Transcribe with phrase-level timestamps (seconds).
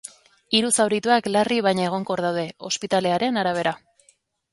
[0.59, 3.75] Hiru zaurituak larri baina egonkor daude, ospitalearen arabera.